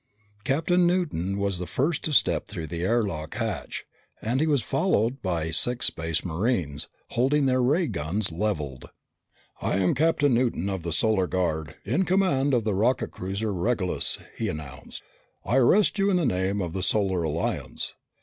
[0.43, 3.85] Captain Newton was the first to step through the air lock hatch
[4.19, 8.89] and he was followed by six Space Marines, holding their ray guns leveled.
[9.61, 14.17] "I am Captain Newton of the Solar Guard, in command of the rocket cruiser Regulus,"
[14.35, 15.03] he announced.
[15.45, 17.93] "I arrest you in the name of the Solar Alliance."